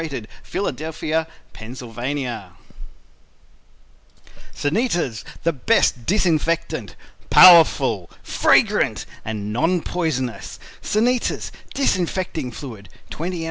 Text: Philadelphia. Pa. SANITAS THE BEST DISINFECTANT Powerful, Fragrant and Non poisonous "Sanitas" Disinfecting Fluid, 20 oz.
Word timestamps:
Philadelphia. 0.41 1.27
Pa. 1.53 2.51
SANITAS 4.51 5.23
THE 5.43 5.53
BEST 5.53 6.07
DISINFECTANT 6.07 6.95
Powerful, 7.29 8.09
Fragrant 8.23 9.05
and 9.23 9.53
Non 9.53 9.81
poisonous 9.83 10.57
"Sanitas" 10.81 11.51
Disinfecting 11.75 12.49
Fluid, 12.49 12.89
20 13.11 13.37
oz. 13.37 13.39